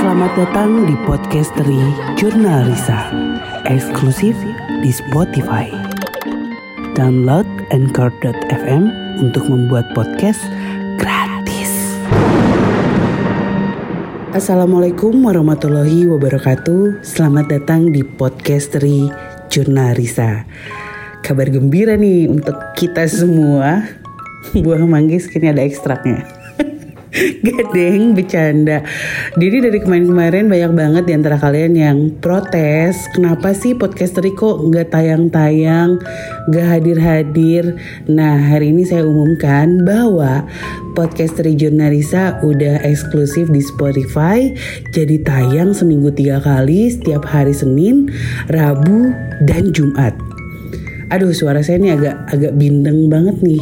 Selamat 0.00 0.32
datang 0.32 0.88
di 0.88 0.96
podcast 1.04 1.52
dari 1.60 1.76
Jurnal 2.16 2.72
Risa, 2.72 3.12
eksklusif 3.68 4.32
di 4.80 4.88
Spotify. 4.88 5.68
Download 6.96 7.44
Anchor.fm 7.68 8.88
untuk 9.20 9.44
membuat 9.44 9.84
podcast 9.92 10.40
gratis. 10.96 12.00
Assalamualaikum 14.32 15.20
warahmatullahi 15.20 16.08
wabarakatuh. 16.08 17.04
Selamat 17.04 17.52
datang 17.52 17.92
di 17.92 18.00
podcast 18.00 18.72
dari 18.72 19.04
Jurnal 19.52 20.00
Risa. 20.00 20.48
Kabar 21.20 21.52
gembira 21.52 22.00
nih 22.00 22.24
untuk 22.24 22.56
kita 22.72 23.04
semua. 23.04 23.84
Buah 24.64 24.80
manggis 24.80 25.28
kini 25.28 25.52
ada 25.52 25.60
ekstraknya. 25.60 26.39
Gadeng 27.46 28.14
bercanda. 28.14 28.86
Jadi 29.34 29.56
dari 29.66 29.78
kemarin-kemarin 29.82 30.46
banyak 30.46 30.72
banget 30.74 31.04
di 31.10 31.12
antara 31.18 31.36
kalian 31.42 31.74
yang 31.74 31.98
protes. 32.22 33.10
Kenapa 33.10 33.50
sih 33.50 33.74
podcaster 33.74 34.22
kok 34.30 34.62
nggak 34.70 34.94
tayang-tayang, 34.94 35.98
nggak 36.46 36.66
hadir-hadir? 36.66 37.74
Nah 38.06 38.38
hari 38.38 38.70
ini 38.70 38.86
saya 38.86 39.02
umumkan 39.02 39.82
bahwa 39.82 40.46
podcaster 40.94 41.50
Jurnalisa 41.50 42.38
udah 42.46 42.86
eksklusif 42.86 43.50
di 43.50 43.58
Spotify. 43.58 44.54
Jadi 44.94 45.18
tayang 45.26 45.74
seminggu 45.74 46.14
tiga 46.14 46.38
kali 46.38 46.94
setiap 46.94 47.26
hari 47.26 47.54
Senin, 47.54 48.06
Rabu, 48.46 49.10
dan 49.50 49.74
Jumat. 49.74 50.14
Aduh 51.10 51.34
suara 51.34 51.58
saya 51.58 51.82
ini 51.82 51.90
agak 51.90 52.30
agak 52.30 52.54
bindeng 52.54 53.10
banget 53.10 53.42
nih 53.42 53.58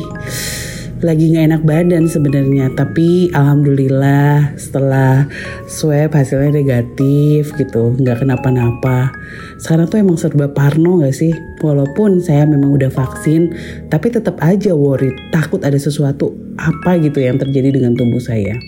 lagi 0.98 1.30
nggak 1.30 1.46
enak 1.54 1.62
badan 1.62 2.04
sebenarnya. 2.10 2.74
Tapi 2.74 3.30
alhamdulillah 3.30 4.58
setelah 4.58 5.30
swab 5.70 6.10
hasilnya 6.10 6.58
negatif 6.58 7.54
gitu 7.54 7.94
nggak 7.94 8.26
kenapa-napa. 8.26 9.14
Sekarang 9.62 9.86
tuh 9.86 10.02
emang 10.02 10.18
serba 10.18 10.50
parno 10.50 10.98
nggak 10.98 11.14
sih? 11.14 11.30
Walaupun 11.62 12.18
saya 12.18 12.46
memang 12.46 12.74
udah 12.74 12.90
vaksin 12.90 13.54
tapi 13.86 14.10
tetap 14.10 14.42
aja 14.42 14.74
worried 14.74 15.14
takut 15.30 15.62
ada 15.62 15.78
sesuatu 15.78 16.34
apa 16.58 16.98
gitu 16.98 17.22
yang 17.22 17.38
terjadi 17.38 17.78
dengan 17.78 17.94
tubuh 17.94 18.22
saya. 18.22 18.58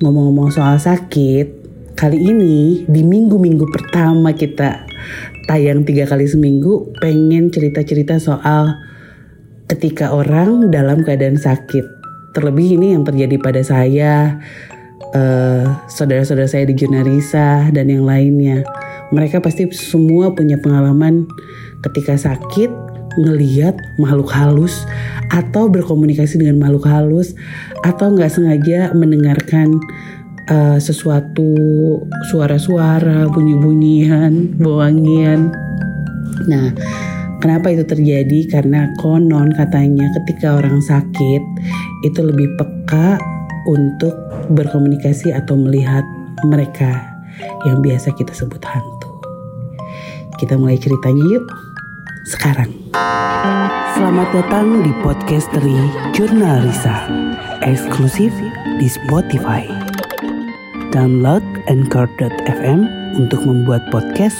Ngomong-ngomong 0.00 0.52
soal 0.52 0.76
sakit 0.76 1.60
kali 1.96 2.18
ini 2.20 2.84
di 2.88 3.04
minggu-minggu 3.04 3.68
pertama 3.68 4.32
kita 4.32 4.88
tayang 5.48 5.84
tiga 5.84 6.04
kali 6.08 6.28
seminggu 6.28 6.92
pengen 7.00 7.52
cerita-cerita 7.52 8.16
soal 8.20 8.89
ketika 9.70 10.10
orang 10.10 10.74
dalam 10.74 11.06
keadaan 11.06 11.38
sakit. 11.38 11.86
Terlebih 12.34 12.78
ini 12.78 12.98
yang 12.98 13.06
terjadi 13.06 13.38
pada 13.38 13.62
saya, 13.62 14.38
uh, 15.14 15.64
saudara-saudara 15.86 16.50
saya 16.50 16.66
di 16.66 16.74
Junarisa 16.74 17.70
dan 17.70 17.86
yang 17.86 18.02
lainnya. 18.02 18.66
Mereka 19.14 19.42
pasti 19.42 19.66
semua 19.74 20.34
punya 20.34 20.58
pengalaman 20.58 21.26
ketika 21.82 22.14
sakit 22.18 22.70
ngeliat 23.18 23.74
makhluk 23.98 24.30
halus 24.30 24.86
atau 25.34 25.66
berkomunikasi 25.66 26.38
dengan 26.38 26.62
makhluk 26.62 26.86
halus 26.86 27.34
atau 27.82 28.14
nggak 28.14 28.30
sengaja 28.30 28.94
mendengarkan 28.94 29.82
uh, 30.46 30.78
sesuatu 30.78 31.50
suara-suara 32.30 33.26
bunyi-bunyian, 33.34 34.54
wangian. 34.62 35.50
Nah, 36.46 36.70
Kenapa 37.40 37.72
itu 37.72 37.88
terjadi? 37.88 38.52
Karena 38.52 38.92
konon 39.00 39.56
katanya 39.56 40.04
ketika 40.20 40.60
orang 40.60 40.76
sakit 40.84 41.40
itu 42.04 42.20
lebih 42.20 42.52
peka 42.60 43.16
untuk 43.64 44.12
berkomunikasi 44.52 45.32
atau 45.32 45.56
melihat 45.56 46.04
mereka 46.44 47.00
yang 47.64 47.80
biasa 47.80 48.12
kita 48.12 48.36
sebut 48.36 48.60
hantu. 48.60 49.24
Kita 50.36 50.60
mulai 50.60 50.76
ceritanya 50.76 51.24
yuk. 51.32 51.48
Sekarang. 52.28 52.68
Selamat 53.96 54.28
datang 54.36 54.84
di 54.84 54.92
podcast 55.00 55.48
dari 55.56 55.80
Jurnal 56.12 56.60
Risa. 56.60 57.08
Eksklusif 57.64 58.36
di 58.76 58.84
Spotify. 58.84 59.64
Download 60.92 61.40
Anchor.fm 61.72 62.84
untuk 63.16 63.40
membuat 63.48 63.88
podcast 63.88 64.36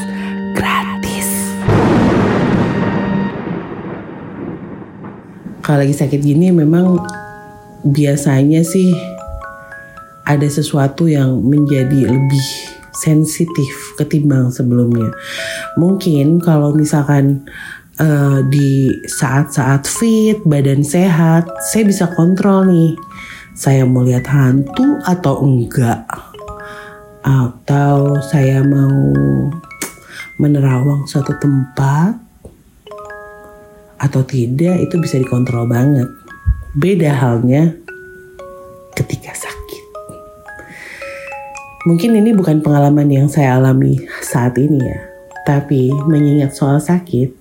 kalau 5.70 5.86
lagi 5.86 5.94
sakit 5.94 6.18
gini 6.18 6.50
memang 6.50 6.98
biasanya 7.86 8.66
sih 8.66 8.90
ada 10.26 10.42
sesuatu 10.50 11.06
yang 11.06 11.46
menjadi 11.46 12.10
lebih 12.10 12.46
sensitif 12.90 13.94
ketimbang 13.94 14.50
sebelumnya. 14.50 15.14
Mungkin 15.78 16.42
kalau 16.42 16.74
misalkan 16.74 17.46
uh, 18.02 18.42
di 18.50 18.90
saat-saat 19.06 19.86
fit, 19.86 20.42
badan 20.42 20.82
sehat, 20.82 21.46
saya 21.70 21.86
bisa 21.86 22.10
kontrol 22.18 22.66
nih. 22.66 22.98
Saya 23.54 23.86
mau 23.86 24.02
lihat 24.02 24.26
hantu 24.26 24.98
atau 25.06 25.38
enggak. 25.46 26.02
Atau 27.22 28.18
saya 28.26 28.66
mau 28.66 29.14
menerawang 30.34 31.06
suatu 31.06 31.30
tempat 31.38 32.29
atau 34.00 34.24
tidak 34.24 34.80
itu 34.80 34.96
bisa 34.96 35.20
dikontrol 35.20 35.68
banget. 35.68 36.08
Beda 36.72 37.12
halnya 37.12 37.76
ketika 38.96 39.36
sakit. 39.36 39.84
Mungkin 41.84 42.16
ini 42.16 42.32
bukan 42.32 42.64
pengalaman 42.64 43.08
yang 43.12 43.28
saya 43.28 43.60
alami 43.60 44.00
saat 44.24 44.56
ini 44.56 44.80
ya. 44.80 44.98
Tapi 45.44 45.92
mengingat 46.08 46.52
soal 46.52 46.80
sakit, 46.80 47.32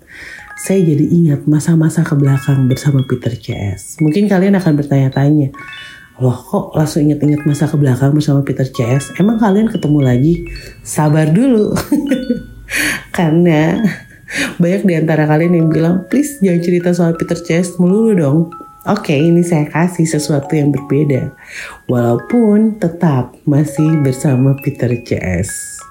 saya 0.60 0.80
jadi 0.84 1.06
ingat 1.08 1.48
masa-masa 1.48 2.04
ke 2.04 2.16
belakang 2.16 2.68
bersama 2.68 3.04
Peter 3.08 3.32
CS. 3.32 4.00
Mungkin 4.04 4.28
kalian 4.28 4.56
akan 4.56 4.80
bertanya-tanya, 4.80 5.52
loh 6.20 6.36
kok 6.36 6.76
langsung 6.76 7.08
ingat-ingat 7.08 7.48
masa 7.48 7.68
ke 7.68 7.76
belakang 7.80 8.12
bersama 8.12 8.44
Peter 8.44 8.68
CS? 8.68 9.20
Emang 9.20 9.40
kalian 9.40 9.72
ketemu 9.72 10.00
lagi? 10.04 10.34
Sabar 10.84 11.32
dulu. 11.32 11.76
Karena 13.18 13.80
banyak 14.62 14.86
di 14.86 14.94
antara 14.94 15.26
kalian 15.26 15.58
yang 15.58 15.68
bilang, 15.74 16.06
please 16.06 16.38
jangan 16.38 16.62
cerita 16.62 16.90
soal 16.94 17.18
Peter 17.18 17.38
Chess 17.38 17.82
melulu 17.82 18.14
dong. 18.14 18.40
Oke, 18.88 19.12
okay, 19.12 19.20
ini 19.20 19.44
saya 19.44 19.68
kasih 19.68 20.08
sesuatu 20.08 20.56
yang 20.56 20.72
berbeda. 20.72 21.36
Walaupun 21.92 22.80
tetap 22.80 23.36
masih 23.44 24.00
bersama 24.06 24.56
Peter 24.64 24.88
CS. 25.04 25.84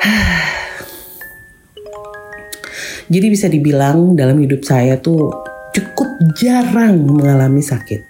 Jadi 3.10 3.26
bisa 3.26 3.50
dibilang 3.50 4.14
dalam 4.14 4.38
hidup 4.38 4.62
saya 4.62 5.02
tuh 5.02 5.34
cukup 5.74 6.06
jarang 6.38 7.10
mengalami 7.10 7.58
sakit. 7.58 8.06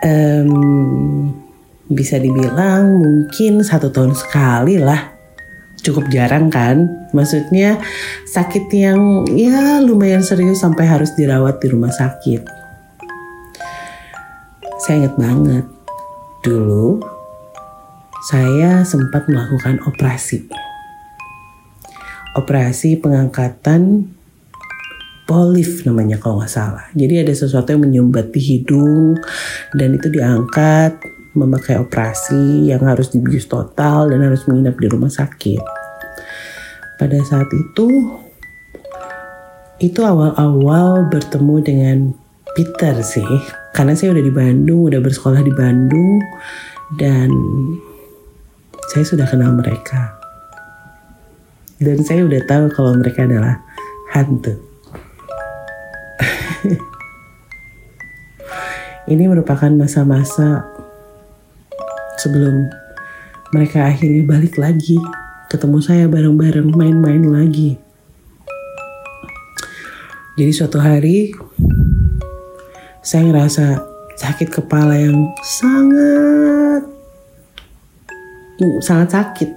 Um, 0.00 1.30
bisa 1.86 2.18
dibilang 2.18 2.98
mungkin 2.98 3.62
satu 3.62 3.94
tahun 3.94 4.16
sekali 4.16 4.80
lah 4.80 5.19
cukup 5.80 6.08
jarang 6.12 6.52
kan? 6.52 7.08
Maksudnya 7.16 7.80
sakit 8.28 8.70
yang 8.72 9.26
ya 9.32 9.80
lumayan 9.82 10.22
serius 10.22 10.60
sampai 10.62 10.86
harus 10.86 11.12
dirawat 11.16 11.58
di 11.58 11.66
rumah 11.72 11.92
sakit. 11.92 12.42
Saya 14.80 15.04
ingat 15.04 15.16
banget 15.20 15.66
dulu 16.40 17.04
saya 18.20 18.84
sempat 18.84 19.28
melakukan 19.28 19.80
operasi. 19.88 20.44
Operasi 22.36 23.00
pengangkatan 23.00 24.12
polif 25.24 25.86
namanya 25.88 26.18
kalau 26.18 26.42
nggak 26.42 26.52
salah. 26.52 26.86
Jadi 26.92 27.22
ada 27.22 27.32
sesuatu 27.32 27.70
yang 27.70 27.86
menyumbat 27.86 28.34
di 28.34 28.40
hidung 28.42 29.14
dan 29.72 29.94
itu 29.94 30.10
diangkat 30.10 31.19
memakai 31.34 31.78
operasi 31.78 32.70
yang 32.70 32.82
harus 32.82 33.14
dibius 33.14 33.46
total 33.46 34.10
dan 34.10 34.26
harus 34.26 34.46
menginap 34.50 34.74
di 34.78 34.86
rumah 34.90 35.10
sakit. 35.10 35.62
Pada 36.98 37.18
saat 37.22 37.46
itu, 37.54 37.88
itu 39.80 40.00
awal-awal 40.04 41.08
bertemu 41.08 41.56
dengan 41.64 41.98
Peter 42.52 43.00
sih, 43.00 43.40
karena 43.72 43.94
saya 43.94 44.12
udah 44.12 44.24
di 44.26 44.34
Bandung, 44.34 44.90
udah 44.90 45.00
bersekolah 45.00 45.40
di 45.40 45.54
Bandung, 45.54 46.20
dan 46.98 47.30
saya 48.90 49.06
sudah 49.06 49.24
kenal 49.24 49.54
mereka. 49.54 50.18
Dan 51.80 52.04
saya 52.04 52.28
udah 52.28 52.44
tahu 52.44 52.68
kalau 52.76 52.92
mereka 52.98 53.24
adalah 53.24 53.56
hantu. 54.12 54.52
Ini 59.10 59.24
merupakan 59.30 59.70
masa-masa 59.72 60.79
sebelum 62.20 62.68
mereka 63.50 63.88
akhirnya 63.88 64.22
balik 64.28 64.60
lagi. 64.60 65.00
Ketemu 65.50 65.78
saya 65.82 66.04
bareng-bareng 66.06 66.70
main-main 66.70 67.24
lagi. 67.26 67.74
Jadi 70.38 70.52
suatu 70.54 70.78
hari 70.78 71.34
saya 73.02 73.26
ngerasa 73.26 73.82
sakit 74.14 74.48
kepala 74.52 74.94
yang 74.94 75.26
sangat 75.42 76.86
sangat 78.84 79.08
sakit. 79.10 79.50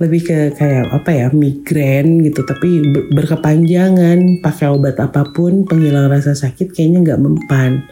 Lebih 0.00 0.20
ke 0.24 0.38
kayak 0.56 0.88
apa 0.96 1.10
ya 1.12 1.26
migrain 1.28 2.24
gitu. 2.24 2.40
Tapi 2.40 2.80
berkepanjangan 3.12 4.40
pakai 4.40 4.72
obat 4.72 4.96
apa 4.96 5.28
pun 5.28 5.68
penghilang 5.68 6.08
rasa 6.08 6.32
sakit 6.32 6.72
kayaknya 6.72 7.12
nggak 7.12 7.20
mempan 7.20 7.84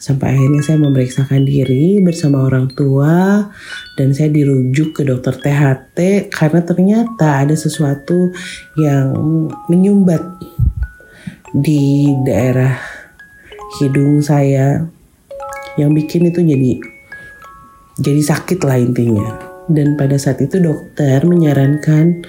sampai 0.00 0.32
akhirnya 0.32 0.62
saya 0.64 0.78
memeriksakan 0.80 1.44
diri 1.44 2.00
bersama 2.00 2.48
orang 2.48 2.72
tua 2.72 3.52
dan 4.00 4.16
saya 4.16 4.32
dirujuk 4.32 4.96
ke 4.96 5.04
dokter 5.04 5.36
THT 5.36 6.32
karena 6.32 6.60
ternyata 6.64 7.44
ada 7.44 7.52
sesuatu 7.52 8.32
yang 8.80 9.12
menyumbat 9.68 10.24
di 11.52 12.08
daerah 12.24 12.80
hidung 13.78 14.24
saya 14.24 14.88
yang 15.76 15.92
bikin 15.92 16.32
itu 16.32 16.40
jadi 16.40 16.72
jadi 18.00 18.22
sakit 18.24 18.64
lah 18.64 18.80
intinya 18.80 19.50
dan 19.68 19.94
pada 19.94 20.16
saat 20.16 20.40
itu 20.40 20.58
dokter 20.58 21.22
menyarankan 21.22 22.26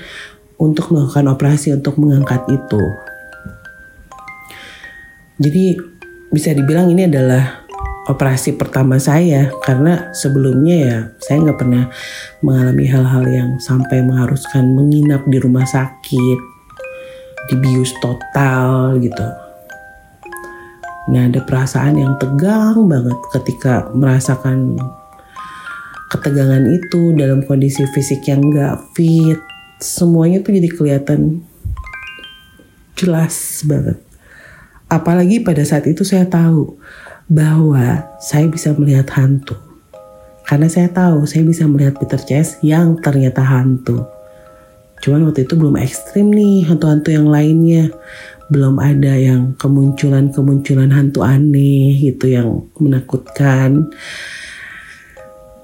untuk 0.62 0.94
melakukan 0.94 1.26
operasi 1.34 1.74
untuk 1.74 1.98
mengangkat 1.98 2.46
itu. 2.54 2.84
Jadi 5.42 5.74
bisa 6.30 6.54
dibilang 6.54 6.94
ini 6.94 7.10
adalah 7.10 7.61
operasi 8.10 8.58
pertama 8.58 8.98
saya 8.98 9.54
karena 9.62 10.10
sebelumnya 10.18 10.76
ya 10.78 10.98
saya 11.22 11.38
nggak 11.46 11.60
pernah 11.60 11.86
mengalami 12.42 12.86
hal-hal 12.90 13.24
yang 13.30 13.50
sampai 13.62 14.02
mengharuskan 14.02 14.74
menginap 14.74 15.22
di 15.30 15.38
rumah 15.38 15.68
sakit, 15.68 16.40
dibius 17.54 17.94
total 18.02 18.98
gitu. 18.98 19.28
Nah 21.12 21.28
ada 21.30 21.42
perasaan 21.46 21.98
yang 21.98 22.18
tegang 22.18 22.90
banget 22.90 23.18
ketika 23.38 23.90
merasakan 23.94 24.78
ketegangan 26.12 26.68
itu 26.68 27.16
dalam 27.16 27.40
kondisi 27.48 27.88
fisik 27.96 28.28
yang 28.28 28.44
gak 28.52 28.84
fit 28.92 29.40
semuanya 29.80 30.44
tuh 30.44 30.54
jadi 30.54 30.70
kelihatan 30.70 31.42
jelas 33.00 33.64
banget 33.64 33.98
apalagi 34.92 35.40
pada 35.40 35.64
saat 35.64 35.88
itu 35.88 36.04
saya 36.04 36.28
tahu 36.28 36.76
bahwa 37.32 38.04
saya 38.20 38.52
bisa 38.52 38.76
melihat 38.76 39.08
hantu. 39.16 39.56
Karena 40.44 40.68
saya 40.68 40.92
tahu 40.92 41.24
saya 41.24 41.48
bisa 41.48 41.64
melihat 41.64 41.96
Peter 41.96 42.20
Chess 42.20 42.60
yang 42.60 43.00
ternyata 43.00 43.40
hantu. 43.40 44.04
Cuman 45.00 45.32
waktu 45.32 45.48
itu 45.48 45.56
belum 45.56 45.80
ekstrim 45.80 46.28
nih 46.28 46.68
hantu-hantu 46.68 47.16
yang 47.16 47.32
lainnya. 47.32 47.88
Belum 48.52 48.76
ada 48.84 49.16
yang 49.16 49.56
kemunculan-kemunculan 49.56 50.92
hantu 50.92 51.24
aneh 51.24 51.96
gitu 52.04 52.28
yang 52.28 52.68
menakutkan. 52.76 53.88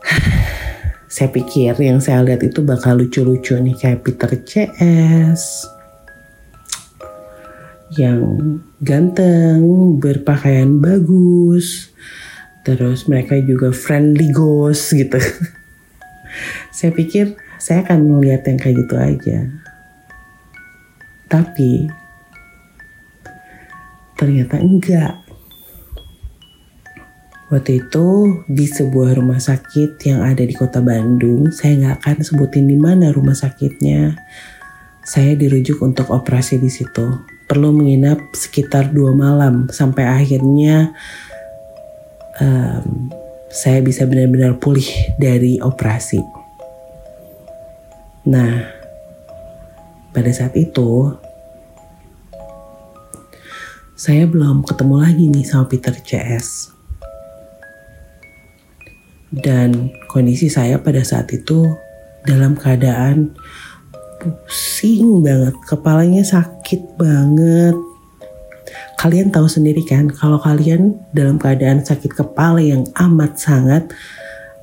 Saya 1.12 1.34
pikir 1.34 1.74
yang 1.82 1.98
saya 1.98 2.22
lihat 2.22 2.46
itu 2.46 2.62
bakal 2.62 3.02
lucu-lucu 3.02 3.58
nih 3.58 3.74
kayak 3.74 4.06
Peter 4.06 4.38
CS 4.38 5.66
yang 7.96 8.60
ganteng, 8.84 9.96
berpakaian 10.02 10.84
bagus, 10.84 11.94
terus 12.68 13.08
mereka 13.08 13.40
juga 13.40 13.72
friendly 13.72 14.28
ghost 14.36 14.92
gitu. 14.92 15.16
saya 16.76 16.92
pikir 16.92 17.40
saya 17.58 17.88
akan 17.88 18.20
melihat 18.20 18.44
yang 18.52 18.60
kayak 18.60 18.76
gitu 18.84 18.96
aja. 19.00 19.40
Tapi 21.32 21.88
ternyata 24.20 24.60
enggak. 24.60 25.24
Waktu 27.48 27.80
itu 27.80 28.08
di 28.52 28.68
sebuah 28.68 29.16
rumah 29.16 29.40
sakit 29.40 30.04
yang 30.04 30.20
ada 30.20 30.44
di 30.44 30.52
kota 30.52 30.84
Bandung, 30.84 31.48
saya 31.56 31.80
nggak 31.80 31.98
akan 32.04 32.18
sebutin 32.20 32.68
di 32.68 32.76
mana 32.76 33.08
rumah 33.16 33.40
sakitnya. 33.40 34.20
Saya 35.08 35.32
dirujuk 35.40 35.80
untuk 35.80 36.12
operasi 36.12 36.60
di 36.60 36.68
situ. 36.68 37.37
Perlu 37.48 37.72
menginap 37.72 38.20
sekitar 38.36 38.92
dua 38.92 39.16
malam 39.16 39.72
sampai 39.72 40.04
akhirnya 40.04 40.92
um, 42.44 43.10
saya 43.48 43.80
bisa 43.80 44.04
benar-benar 44.04 44.60
pulih 44.60 44.88
dari 45.16 45.58
operasi. 45.64 46.20
Nah, 48.28 48.68
pada 50.12 50.32
saat 50.36 50.52
itu 50.60 51.16
saya 53.98 54.28
belum 54.30 54.62
ketemu 54.68 54.96
lagi 55.00 55.26
nih 55.32 55.46
sama 55.48 55.66
Peter 55.66 55.96
CS 55.96 56.78
dan 59.32 59.92
kondisi 60.08 60.48
saya 60.48 60.80
pada 60.80 61.04
saat 61.04 61.28
itu 61.34 61.66
dalam 62.24 62.56
keadaan 62.56 63.36
pusing 64.20 65.22
banget, 65.22 65.56
kepalanya 65.66 66.24
sakit 66.26 66.98
banget. 66.98 67.76
Kalian 68.98 69.30
tahu 69.30 69.46
sendiri 69.46 69.86
kan, 69.86 70.10
kalau 70.10 70.42
kalian 70.42 70.98
dalam 71.14 71.38
keadaan 71.38 71.86
sakit 71.86 72.18
kepala 72.18 72.58
yang 72.58 72.84
amat 72.98 73.38
sangat, 73.38 73.94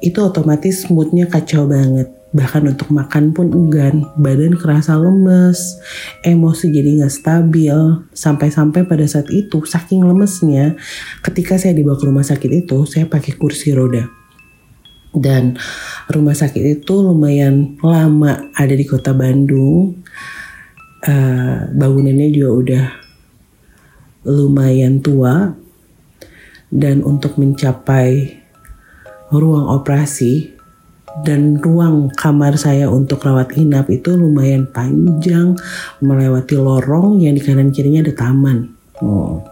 itu 0.03 0.19
otomatis 0.21 0.91
moodnya 0.91 1.31
kacau 1.31 1.71
banget. 1.71 2.11
Bahkan 2.35 2.67
untuk 2.67 2.91
makan 2.91 3.31
pun 3.31 3.55
enggan, 3.55 4.03
badan 4.19 4.59
kerasa 4.59 4.99
lemes, 4.99 5.79
emosi 6.27 6.67
jadi 6.75 6.99
nggak 6.99 7.15
stabil. 7.15 7.79
Sampai-sampai 8.11 8.83
pada 8.91 9.07
saat 9.07 9.31
itu, 9.31 9.63
saking 9.63 10.03
lemesnya, 10.03 10.75
ketika 11.23 11.55
saya 11.55 11.79
dibawa 11.79 11.95
ke 11.95 12.11
rumah 12.11 12.27
sakit 12.27 12.67
itu, 12.67 12.83
saya 12.91 13.07
pakai 13.07 13.39
kursi 13.39 13.71
roda 13.71 14.24
dan 15.15 15.55
rumah 16.11 16.35
sakit 16.35 16.83
itu 16.83 16.95
lumayan 17.01 17.79
lama 17.81 18.51
ada 18.53 18.75
di 18.75 18.83
kota 18.83 19.15
Bandung 19.15 20.03
uh, 21.07 21.57
bangunannya 21.71 22.29
juga 22.35 22.51
udah 22.51 22.87
lumayan 24.27 24.99
tua 24.99 25.55
dan 26.75 27.07
untuk 27.07 27.39
mencapai 27.39 28.41
ruang 29.31 29.71
operasi 29.71 30.51
dan 31.23 31.63
ruang 31.63 32.11
kamar 32.11 32.59
saya 32.59 32.91
untuk 32.91 33.23
rawat 33.23 33.55
inap 33.55 33.87
itu 33.87 34.19
lumayan 34.19 34.67
panjang 34.67 35.55
melewati 36.03 36.59
lorong 36.59 37.23
yang 37.23 37.39
di 37.39 37.43
kanan 37.45 37.71
kirinya 37.71 38.03
ada 38.03 38.15
taman. 38.19 38.75
Oh. 38.99 39.47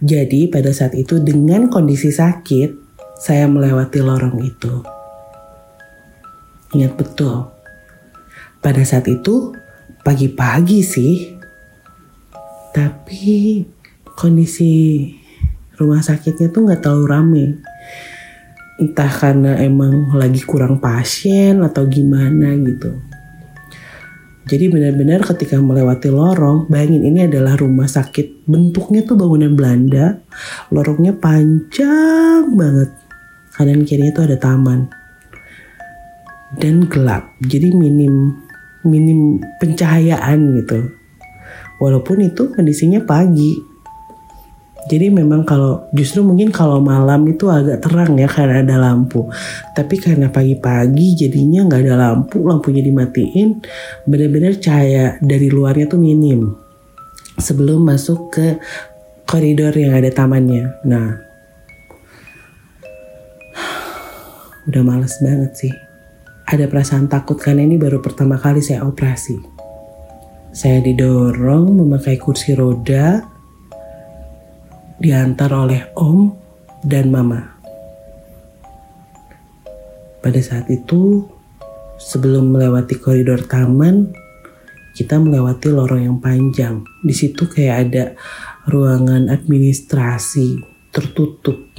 Jadi 0.00 0.48
pada 0.48 0.72
saat 0.72 0.96
itu 0.96 1.20
dengan 1.20 1.68
kondisi 1.68 2.08
sakit 2.08 2.83
saya 3.24 3.48
melewati 3.48 4.04
lorong 4.04 4.36
itu. 4.44 4.84
Ingat 6.76 6.92
betul, 6.92 7.48
pada 8.60 8.84
saat 8.84 9.08
itu 9.08 9.56
pagi-pagi 10.04 10.84
sih, 10.84 11.32
tapi 12.76 13.64
kondisi 14.12 15.08
rumah 15.80 16.04
sakitnya 16.04 16.52
tuh 16.52 16.68
nggak 16.68 16.84
terlalu 16.84 17.04
rame. 17.08 17.46
Entah 18.76 19.08
karena 19.08 19.56
emang 19.56 20.12
lagi 20.20 20.44
kurang 20.44 20.76
pasien 20.76 21.64
atau 21.64 21.88
gimana 21.88 22.52
gitu. 22.60 22.92
Jadi 24.44 24.68
benar-benar 24.68 25.24
ketika 25.24 25.56
melewati 25.56 26.12
lorong, 26.12 26.68
bayangin 26.68 27.08
ini 27.08 27.24
adalah 27.24 27.56
rumah 27.56 27.88
sakit. 27.88 28.44
Bentuknya 28.44 29.00
tuh 29.00 29.16
bangunan 29.16 29.56
Belanda, 29.56 30.20
lorongnya 30.68 31.16
panjang 31.16 32.52
banget 32.52 33.03
kanan 33.54 33.86
kirinya 33.86 34.12
itu 34.12 34.22
ada 34.22 34.36
taman 34.38 34.90
dan 36.58 36.86
gelap 36.86 37.34
jadi 37.42 37.74
minim 37.74 38.34
minim 38.86 39.42
pencahayaan 39.58 40.60
gitu 40.60 40.92
walaupun 41.82 42.22
itu 42.22 42.52
kondisinya 42.54 43.02
pagi 43.02 43.74
jadi 44.84 45.08
memang 45.08 45.48
kalau 45.48 45.88
justru 45.96 46.20
mungkin 46.20 46.52
kalau 46.52 46.76
malam 46.76 47.24
itu 47.24 47.48
agak 47.48 47.80
terang 47.80 48.20
ya 48.20 48.28
karena 48.28 48.60
ada 48.60 48.76
lampu. 48.76 49.32
Tapi 49.72 49.96
karena 49.96 50.28
pagi-pagi 50.28 51.24
jadinya 51.24 51.64
nggak 51.64 51.82
ada 51.88 51.96
lampu, 51.96 52.44
lampunya 52.44 52.84
dimatiin, 52.84 53.64
benar-benar 54.04 54.60
cahaya 54.60 55.16
dari 55.24 55.48
luarnya 55.48 55.88
tuh 55.88 55.96
minim. 55.96 56.52
Sebelum 57.40 57.80
masuk 57.80 58.28
ke 58.28 58.46
koridor 59.24 59.72
yang 59.72 59.96
ada 59.96 60.12
tamannya. 60.12 60.84
Nah, 60.84 61.16
udah 64.68 64.82
males 64.84 65.20
banget 65.20 65.52
sih. 65.56 65.74
Ada 66.44 66.68
perasaan 66.68 67.08
takut 67.08 67.40
karena 67.40 67.64
ini 67.64 67.80
baru 67.80 68.04
pertama 68.04 68.36
kali 68.36 68.60
saya 68.60 68.84
operasi. 68.84 69.40
Saya 70.54 70.78
didorong 70.84 71.82
memakai 71.82 72.20
kursi 72.20 72.54
roda, 72.54 73.24
diantar 75.00 75.50
oleh 75.50 75.90
om 75.98 76.30
dan 76.84 77.10
mama. 77.10 77.42
Pada 80.22 80.40
saat 80.40 80.70
itu, 80.70 81.26
sebelum 81.98 82.54
melewati 82.54 82.96
koridor 82.96 83.44
taman, 83.44 84.14
kita 84.94 85.18
melewati 85.18 85.68
lorong 85.74 86.06
yang 86.06 86.18
panjang. 86.22 86.86
Di 87.02 87.12
situ 87.12 87.50
kayak 87.50 87.76
ada 87.90 88.04
ruangan 88.70 89.26
administrasi 89.28 90.62
tertutup 90.94 91.73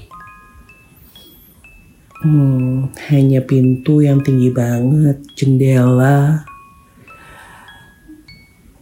Hmm, 2.24 2.96
hanya 3.12 3.44
pintu 3.44 4.00
yang 4.00 4.24
tinggi 4.24 4.48
banget, 4.48 5.20
jendela 5.36 6.48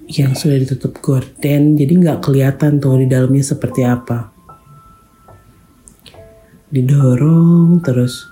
yang 0.06 0.38
sudah 0.38 0.62
ditutup 0.62 1.02
gorden, 1.02 1.74
jadi 1.74 1.90
nggak 1.98 2.22
kelihatan 2.22 2.78
tuh 2.78 3.02
di 3.02 3.10
dalamnya 3.10 3.42
seperti 3.42 3.82
apa. 3.82 4.30
Didorong 6.70 7.82
terus, 7.82 8.30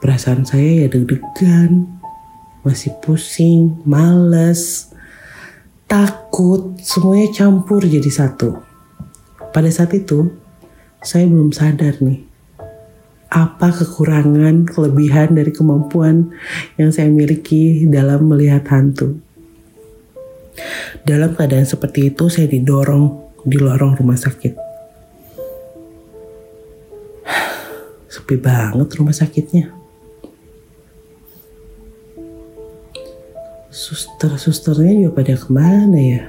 perasaan 0.00 0.48
saya 0.48 0.84
ya 0.84 0.88
deg-degan, 0.88 1.84
masih 2.64 2.96
pusing, 3.04 3.84
males, 3.84 4.88
takut, 5.84 6.72
semuanya 6.80 7.28
campur 7.36 7.84
jadi 7.84 8.08
satu. 8.08 8.64
Pada 9.52 9.68
saat 9.68 9.92
itu, 9.92 10.32
saya 11.04 11.28
belum 11.28 11.52
sadar 11.52 12.00
nih 12.00 12.31
apa 13.32 13.72
kekurangan, 13.72 14.68
kelebihan 14.68 15.32
dari 15.32 15.48
kemampuan 15.48 16.36
yang 16.76 16.92
saya 16.92 17.08
miliki 17.08 17.88
dalam 17.88 18.28
melihat 18.28 18.68
hantu. 18.68 19.16
Dalam 21.08 21.32
keadaan 21.32 21.64
seperti 21.64 22.12
itu, 22.12 22.28
saya 22.28 22.44
didorong 22.44 23.32
di 23.48 23.56
lorong 23.56 23.96
rumah 23.96 24.20
sakit. 24.20 24.52
Sepi 28.12 28.36
banget 28.36 28.92
rumah 29.00 29.16
sakitnya. 29.16 29.72
Suster-susternya 33.72 35.08
juga 35.08 35.24
pada 35.24 35.34
ke 35.40 35.48
mana 35.48 35.96
ya? 35.96 36.28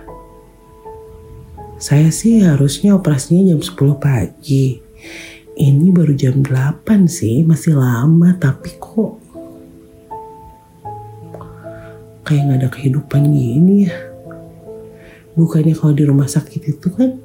Saya 1.84 2.08
sih 2.16 2.40
harusnya 2.40 2.96
operasinya 2.96 3.52
jam 3.52 3.60
10 3.60 4.00
pagi 4.00 4.80
ini 5.58 5.94
baru 5.94 6.14
jam 6.18 6.42
8 6.42 7.06
sih, 7.06 7.46
masih 7.46 7.78
lama 7.78 8.34
tapi 8.38 8.74
kok 8.82 9.22
kayak 12.24 12.44
gak 12.50 12.60
ada 12.64 12.70
kehidupan 12.72 13.22
gini 13.30 13.86
ya. 13.86 13.96
Bukannya 15.34 15.74
kalau 15.76 15.94
di 15.94 16.04
rumah 16.06 16.30
sakit 16.30 16.62
itu 16.78 16.88
kan 16.94 17.18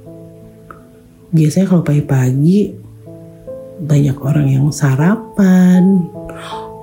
biasanya 1.32 1.66
kalau 1.68 1.84
pagi-pagi 1.84 2.76
banyak 3.78 4.16
orang 4.18 4.48
yang 4.50 4.66
sarapan, 4.74 6.08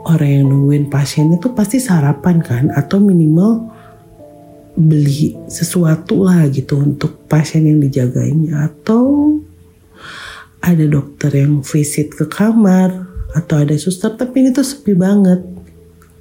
orang 0.07 0.29
yang 0.29 0.45
nungguin 0.47 0.87
pasien 0.87 1.33
itu 1.33 1.51
pasti 1.51 1.81
sarapan 1.81 2.39
kan 2.39 2.65
atau 2.71 3.01
minimal 3.01 3.67
beli 4.75 5.35
sesuatu 5.47 6.23
lah 6.23 6.47
gitu 6.51 6.79
untuk 6.83 7.25
pasien 7.31 7.63
yang 7.67 7.79
dijagainya 7.79 8.71
atau 8.71 9.39
ada 10.65 10.85
dokter 10.89 11.29
yang 11.29 11.61
visit 11.61 12.17
ke 12.17 12.25
kamar 12.25 12.89
atau 13.37 13.61
ada 13.61 13.77
suster 13.77 14.17
tapi 14.17 14.41
ini 14.41 14.49
tuh 14.49 14.65
sepi 14.65 14.97
banget. 14.97 15.45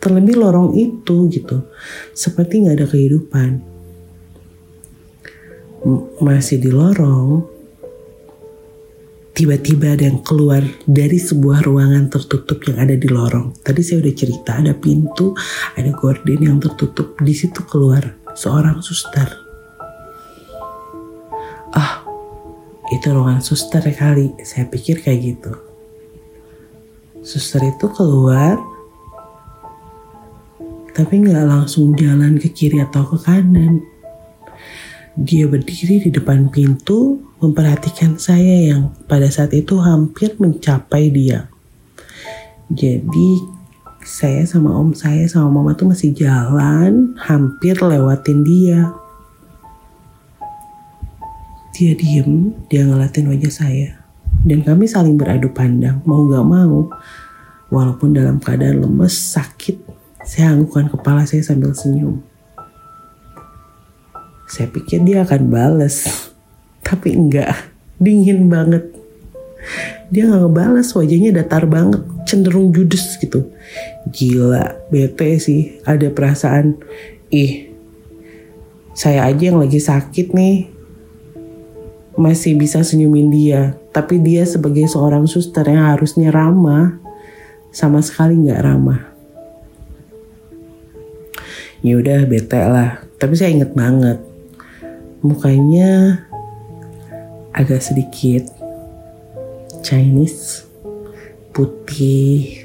Terlebih 0.04 0.36
lorong 0.36 0.76
itu 0.76 1.32
gitu. 1.32 1.64
Seperti 2.12 2.60
nggak 2.60 2.76
ada 2.76 2.86
kehidupan. 2.92 3.50
Masih 6.20 6.60
di 6.60 6.68
lorong. 6.68 7.56
Tiba-tiba 9.34 9.96
ada 9.96 10.06
yang 10.06 10.20
keluar 10.22 10.62
dari 10.86 11.18
sebuah 11.18 11.64
ruangan 11.64 12.06
tertutup 12.12 12.60
yang 12.68 12.84
ada 12.84 12.94
di 12.94 13.08
lorong. 13.08 13.56
Tadi 13.64 13.80
saya 13.80 14.04
udah 14.04 14.14
cerita 14.14 14.60
ada 14.60 14.76
pintu 14.76 15.32
ada 15.72 15.88
gorden 15.96 16.38
yang 16.44 16.60
tertutup. 16.60 17.16
Di 17.16 17.32
situ 17.32 17.64
keluar 17.64 18.04
seorang 18.36 18.84
suster. 18.84 19.26
Ah 21.74 22.03
itu 22.92 23.06
ruangan 23.08 23.40
suster 23.40 23.80
kali. 23.94 24.34
Saya 24.44 24.68
pikir 24.68 25.00
kayak 25.00 25.20
gitu. 25.22 25.52
Suster 27.24 27.64
itu 27.64 27.88
keluar 27.88 28.60
tapi 30.94 31.26
nggak 31.26 31.50
langsung 31.50 31.96
jalan 31.98 32.38
ke 32.38 32.54
kiri 32.54 32.78
atau 32.78 33.02
ke 33.02 33.18
kanan. 33.18 33.82
Dia 35.18 35.46
berdiri 35.50 36.06
di 36.06 36.10
depan 36.10 36.50
pintu 36.50 37.18
memperhatikan 37.42 38.18
saya 38.18 38.74
yang 38.74 38.94
pada 39.10 39.26
saat 39.26 39.50
itu 39.54 39.78
hampir 39.82 40.38
mencapai 40.38 41.10
dia. 41.10 41.50
Jadi 42.70 43.42
saya 44.04 44.46
sama 44.46 44.70
om 44.76 44.94
saya 44.94 45.26
sama 45.26 45.50
mama 45.50 45.74
tuh 45.74 45.90
masih 45.90 46.12
jalan 46.14 47.16
hampir 47.18 47.74
lewatin 47.80 48.44
dia 48.44 48.92
dia 51.74 51.92
diem, 51.98 52.54
dia 52.70 52.86
ngeliatin 52.86 53.26
wajah 53.26 53.50
saya. 53.50 53.98
Dan 54.46 54.62
kami 54.62 54.86
saling 54.86 55.18
beradu 55.18 55.50
pandang, 55.50 55.98
mau 56.06 56.22
gak 56.30 56.46
mau. 56.46 56.86
Walaupun 57.74 58.14
dalam 58.14 58.38
keadaan 58.38 58.86
lemes, 58.86 59.34
sakit, 59.34 59.82
saya 60.22 60.54
anggukkan 60.54 60.94
kepala 60.94 61.26
saya 61.26 61.42
sambil 61.42 61.74
senyum. 61.74 62.22
Saya 64.46 64.70
pikir 64.70 65.02
dia 65.02 65.26
akan 65.26 65.50
bales, 65.50 66.06
tapi 66.86 67.18
enggak, 67.18 67.50
dingin 67.98 68.46
banget. 68.46 68.94
Dia 70.14 70.30
gak 70.30 70.46
ngebales, 70.46 70.94
wajahnya 70.94 71.42
datar 71.42 71.66
banget, 71.66 72.06
cenderung 72.22 72.70
judes 72.70 73.18
gitu. 73.18 73.50
Gila, 74.14 74.78
bete 74.94 75.42
sih, 75.42 75.82
ada 75.82 76.06
perasaan, 76.12 76.78
ih, 77.34 77.74
saya 78.94 79.26
aja 79.26 79.50
yang 79.50 79.58
lagi 79.58 79.82
sakit 79.82 80.30
nih, 80.30 80.73
masih 82.14 82.54
bisa 82.58 82.82
senyumin 82.82 83.30
dia. 83.30 83.78
Tapi 83.94 84.18
dia 84.22 84.46
sebagai 84.46 84.86
seorang 84.86 85.26
suster 85.26 85.66
yang 85.66 85.86
harusnya 85.90 86.30
ramah, 86.34 86.98
sama 87.70 88.02
sekali 88.02 88.38
nggak 88.38 88.62
ramah. 88.62 89.00
Ya 91.84 92.00
udah 92.00 92.24
bete 92.24 92.58
lah. 92.58 93.04
Tapi 93.20 93.34
saya 93.36 93.52
inget 93.52 93.76
banget. 93.76 94.18
Mukanya 95.24 96.22
agak 97.54 97.80
sedikit 97.80 98.48
Chinese, 99.84 100.64
putih, 101.52 102.64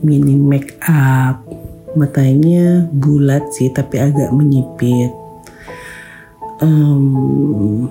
mini 0.00 0.34
make 0.34 0.74
up, 0.88 1.44
matanya 1.92 2.88
bulat 2.88 3.52
sih 3.52 3.68
tapi 3.68 4.00
agak 4.00 4.32
menyipit 4.32 5.21
um, 6.62 7.90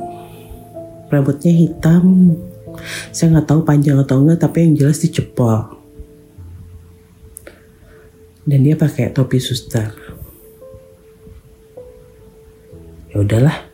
rambutnya 1.12 1.52
hitam. 1.52 2.36
Saya 3.12 3.36
nggak 3.36 3.48
tahu 3.52 3.62
panjang 3.68 4.00
atau 4.00 4.24
enggak 4.24 4.48
tapi 4.48 4.64
yang 4.64 4.74
jelas 4.80 5.04
dicepol 5.04 5.82
dan 8.46 8.60
dia 8.66 8.74
pakai 8.74 9.14
topi 9.14 9.38
suster. 9.38 9.94
Ya 13.12 13.22
udahlah. 13.22 13.70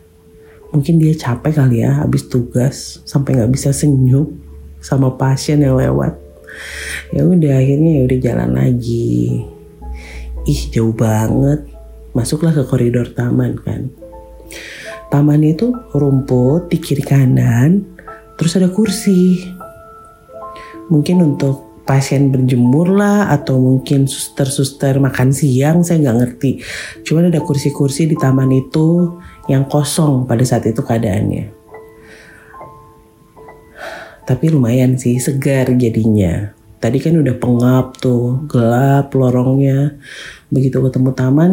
Mungkin 0.68 1.00
dia 1.00 1.16
capek 1.16 1.56
kali 1.56 1.80
ya 1.80 2.04
habis 2.04 2.28
tugas 2.28 3.00
sampai 3.08 3.40
nggak 3.40 3.52
bisa 3.54 3.72
senyum 3.72 4.36
sama 4.84 5.16
pasien 5.16 5.64
yang 5.64 5.80
lewat. 5.80 6.12
Ya 7.14 7.24
udah 7.24 7.54
akhirnya 7.56 7.90
ya 7.96 8.02
udah 8.04 8.18
jalan 8.20 8.50
lagi. 8.52 9.40
Ih 10.44 10.62
jauh 10.68 10.92
banget. 10.92 11.64
Masuklah 12.12 12.52
ke 12.52 12.66
koridor 12.66 13.08
taman 13.14 13.56
kan 13.62 13.88
Taman 15.08 15.40
itu 15.40 15.72
rumput 15.96 16.68
di 16.68 16.76
kiri 16.76 17.00
kanan, 17.00 17.80
terus 18.36 18.60
ada 18.60 18.68
kursi. 18.68 19.40
Mungkin 20.92 21.24
untuk 21.24 21.68
pasien 21.88 22.28
berjemur 22.28 22.92
lah 22.92 23.32
atau 23.32 23.56
mungkin 23.56 24.04
suster-suster 24.04 25.00
makan 25.00 25.32
siang 25.32 25.80
saya 25.80 26.04
nggak 26.04 26.18
ngerti. 26.20 26.60
Cuman 27.08 27.32
ada 27.32 27.40
kursi-kursi 27.40 28.04
di 28.04 28.16
taman 28.20 28.52
itu 28.52 29.16
yang 29.48 29.64
kosong 29.64 30.28
pada 30.28 30.44
saat 30.44 30.68
itu 30.68 30.84
keadaannya. 30.84 31.56
Tapi 34.28 34.44
lumayan 34.52 35.00
sih 35.00 35.16
segar 35.16 35.72
jadinya. 35.72 36.52
Tadi 36.78 37.00
kan 37.00 37.16
udah 37.16 37.32
pengap 37.40 37.96
tuh, 37.96 38.44
gelap 38.44 39.08
lorongnya. 39.16 39.96
Begitu 40.52 40.84
ketemu 40.84 41.16
taman, 41.16 41.50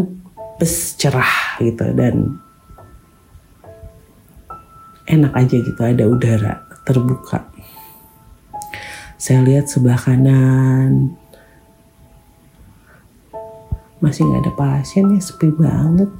pes 0.59 0.99
cerah 0.99 1.55
gitu 1.63 1.87
dan 1.95 2.43
enak 5.05 5.33
aja 5.37 5.55
gitu 5.61 5.81
ada 5.81 6.05
udara 6.09 6.65
terbuka. 6.85 7.49
Saya 9.15 9.41
lihat 9.41 9.65
sebelah 9.71 9.97
kanan. 9.97 11.17
Masih 13.97 14.27
nggak 14.27 14.43
ada 14.45 14.53
pasien 14.53 15.09
ya 15.09 15.21
sepi 15.21 15.49
banget. 15.49 16.11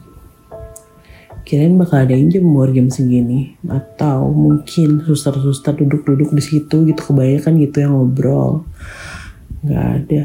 Kirain 1.46 1.78
bakal 1.78 2.02
ada 2.02 2.18
yang 2.18 2.34
jemur 2.34 2.74
jam 2.74 2.90
segini. 2.90 3.54
Atau 3.70 4.34
mungkin 4.34 5.06
suster-suster 5.06 5.78
duduk-duduk 5.78 6.34
di 6.34 6.42
situ 6.42 6.90
gitu 6.90 7.02
kebanyakan 7.14 7.62
gitu 7.62 7.86
yang 7.86 7.94
ngobrol. 7.94 8.66
Nggak 9.62 9.86
ada. 9.86 10.24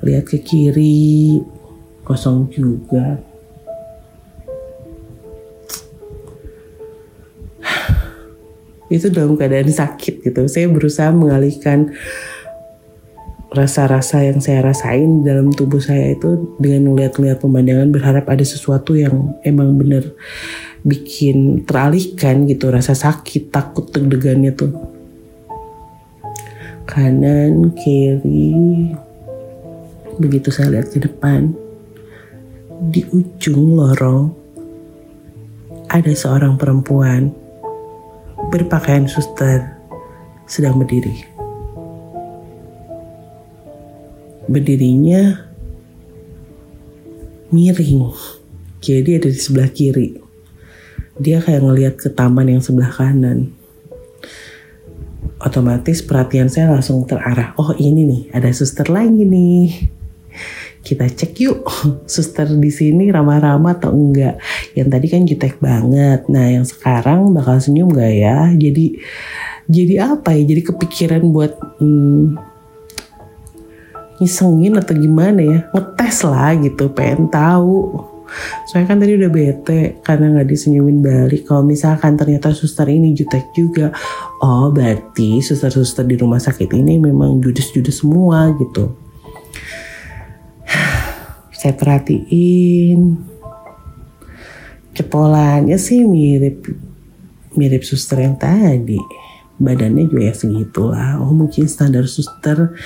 Lihat 0.00 0.24
ke 0.24 0.40
kiri 0.40 1.40
kosong 2.04 2.48
juga 2.48 3.20
itu 8.92 9.08
dalam 9.08 9.36
keadaan 9.36 9.70
sakit 9.70 10.24
gitu. 10.24 10.40
Saya 10.48 10.68
berusaha 10.68 11.08
mengalihkan 11.14 11.92
rasa-rasa 13.54 14.26
yang 14.26 14.42
saya 14.42 14.66
rasain 14.66 15.22
dalam 15.22 15.54
tubuh 15.54 15.78
saya 15.78 16.10
itu 16.10 16.58
dengan 16.58 16.90
melihat-lihat 16.90 17.38
pemandangan 17.38 17.94
berharap 17.94 18.26
ada 18.26 18.42
sesuatu 18.42 18.98
yang 18.98 19.38
emang 19.46 19.78
bener 19.78 20.10
bikin 20.82 21.62
teralihkan 21.62 22.50
gitu 22.50 22.68
rasa 22.68 22.98
sakit 22.98 23.54
takut 23.54 23.88
deg-degannya 23.94 24.52
tuh. 24.52 24.74
Kanan 26.84 27.72
kiri 27.78 28.92
begitu 30.20 30.52
saya 30.52 30.78
lihat 30.78 30.92
ke 30.92 31.00
depan 31.00 31.54
di 32.90 33.06
ujung 33.08 33.78
lorong 33.78 34.30
ada 35.88 36.12
seorang 36.12 36.58
perempuan 36.58 37.43
berpakaian 38.54 39.10
suster 39.10 39.74
sedang 40.46 40.78
berdiri. 40.78 41.26
Berdirinya 44.46 45.50
miring, 47.50 48.14
jadi 48.78 49.18
ada 49.18 49.26
di 49.26 49.40
sebelah 49.42 49.66
kiri. 49.74 50.14
Dia 51.18 51.42
kayak 51.42 51.66
ngelihat 51.66 51.94
ke 51.98 52.14
taman 52.14 52.46
yang 52.46 52.62
sebelah 52.62 52.94
kanan. 52.94 53.50
Otomatis 55.42 55.98
perhatian 56.06 56.46
saya 56.46 56.70
langsung 56.70 57.02
terarah. 57.10 57.58
Oh 57.58 57.74
ini 57.74 58.06
nih, 58.06 58.22
ada 58.30 58.54
suster 58.54 58.86
lagi 58.86 59.26
nih 59.26 59.90
kita 60.84 61.08
cek 61.08 61.32
yuk 61.40 61.64
suster 62.14 62.44
di 62.44 62.68
sini 62.68 63.08
ramah-ramah 63.08 63.80
atau 63.80 63.90
enggak? 63.96 64.36
Yang 64.76 64.88
tadi 64.92 65.06
kan 65.08 65.22
jutek 65.24 65.54
banget. 65.58 66.28
Nah 66.28 66.46
yang 66.52 66.68
sekarang 66.68 67.32
bakal 67.32 67.56
senyum 67.56 67.88
gak 67.90 68.12
ya? 68.12 68.52
Jadi 68.52 69.00
jadi 69.64 70.14
apa 70.14 70.36
ya? 70.36 70.44
Jadi 70.44 70.62
kepikiran 70.68 71.24
buat 71.32 71.56
hmm, 71.80 72.36
ngisengin 74.20 74.76
atau 74.76 74.92
gimana 74.92 75.40
ya? 75.40 75.58
Ngetes 75.72 76.16
lah 76.28 76.52
gitu 76.60 76.92
pengen 76.92 77.32
tahu. 77.32 78.04
Soalnya 78.68 78.88
kan 78.88 78.98
tadi 78.98 79.12
udah 79.14 79.30
bete 79.30 79.80
karena 80.02 80.36
nggak 80.36 80.48
disenyumin 80.48 81.00
balik. 81.00 81.48
Kalau 81.48 81.64
misalkan 81.64 82.18
ternyata 82.18 82.52
suster 82.52 82.88
ini 82.92 83.16
jutek 83.16 83.52
juga 83.56 83.88
oh 84.42 84.68
berarti 84.68 85.40
suster-suster 85.40 86.04
di 86.04 86.18
rumah 86.18 86.40
sakit 86.40 86.68
ini 86.76 86.98
memang 86.98 87.40
judes-judes 87.40 88.02
semua 88.02 88.52
gitu 88.58 89.03
saya 91.64 91.80
perhatiin. 91.80 93.16
Cepolannya 94.92 95.80
sih 95.80 96.04
mirip 96.04 96.68
mirip 97.56 97.88
suster 97.88 98.20
yang 98.20 98.36
tadi. 98.36 99.00
Badannya 99.56 100.12
juga 100.12 100.28
ya 100.28 100.34
segitulah. 100.36 101.24
Oh 101.24 101.32
mungkin 101.32 101.64
standar 101.64 102.04
suster 102.04 102.76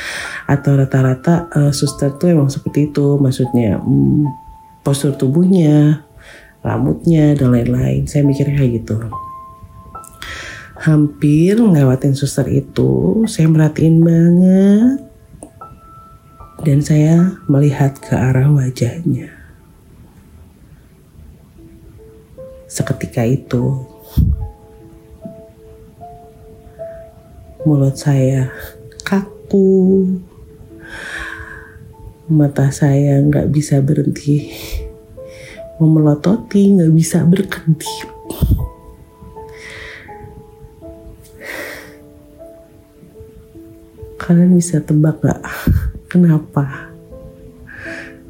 atau 0.47 0.73
rata-rata 0.79 1.51
uh, 1.51 1.73
suster 1.75 2.15
tuh 2.15 2.31
emang 2.31 2.55
seperti 2.55 2.95
itu. 2.95 3.19
Maksudnya 3.19 3.83
hmm, 3.83 4.31
postur 4.87 5.19
tubuhnya 5.19 6.07
rambutnya 6.63 7.35
dan 7.35 7.51
lain-lain. 7.51 8.07
Saya 8.07 8.23
mikirnya 8.23 8.63
kayak 8.63 8.87
gitu. 8.87 8.95
Hampir 10.79 11.59
ngelewatin 11.59 12.15
suster 12.15 12.47
itu 12.47 13.27
saya 13.27 13.51
merhatiin 13.51 13.99
banget 13.99 15.08
dan 16.67 16.83
saya 16.83 17.39
melihat 17.47 17.95
ke 18.03 18.19
arah 18.19 18.51
wajahnya. 18.51 19.31
Seketika 22.67 23.23
itu, 23.23 23.87
mulut 27.63 27.95
saya 27.95 28.51
kaku, 29.07 30.05
mata 32.27 32.69
saya 32.75 33.23
nggak 33.23 33.49
bisa 33.55 33.79
berhenti 33.79 34.51
memelototi, 35.79 36.75
nggak 36.75 36.93
bisa 36.93 37.23
berkedip. 37.23 38.11
Kalian 44.19 44.61
bisa 44.61 44.85
tebak 44.85 45.25
gak 45.25 45.41
Kenapa? 46.09 46.89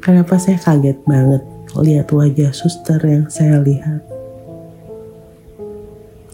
Kenapa 0.03 0.35
saya 0.35 0.59
kaget 0.59 0.99
banget 1.07 1.39
lihat 1.79 2.11
wajah 2.11 2.51
suster 2.51 2.99
yang 3.07 3.31
saya 3.31 3.63
lihat 3.63 4.03